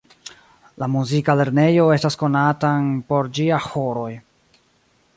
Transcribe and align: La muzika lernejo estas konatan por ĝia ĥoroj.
La 0.83 0.87
muzika 0.93 1.35
lernejo 1.41 1.85
estas 1.97 2.19
konatan 2.23 2.91
por 3.13 3.33
ĝia 3.39 3.63
ĥoroj. 3.71 4.13